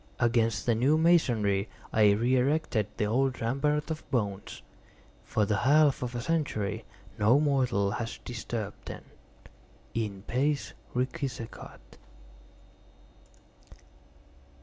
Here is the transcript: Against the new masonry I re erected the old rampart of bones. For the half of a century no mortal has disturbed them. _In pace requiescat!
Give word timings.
Against 0.19 0.65
the 0.65 0.73
new 0.73 0.97
masonry 0.97 1.69
I 1.93 2.13
re 2.13 2.35
erected 2.35 2.87
the 2.97 3.05
old 3.05 3.39
rampart 3.39 3.91
of 3.91 4.09
bones. 4.09 4.63
For 5.23 5.45
the 5.45 5.57
half 5.57 6.01
of 6.01 6.15
a 6.15 6.21
century 6.21 6.85
no 7.19 7.39
mortal 7.39 7.91
has 7.91 8.17
disturbed 8.25 8.87
them. 8.87 9.05
_In 9.93 10.25
pace 10.25 10.73
requiescat! 10.95 11.99